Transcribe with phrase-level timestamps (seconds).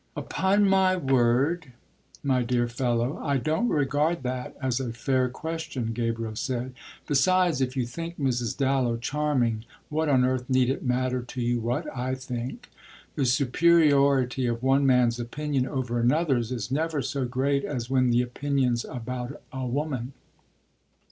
[0.17, 1.73] "Upon my word,
[2.23, 6.73] my dear fellow, I don't regard that as a fair question," Gabriel said.
[7.05, 8.57] "Besides, if you think Mrs.
[8.57, 12.71] Dallow charming what on earth need it matter to you what I think?
[13.13, 18.23] The superiority of one man's opinion over another's is never so great as when the
[18.23, 20.13] opinion's about a woman."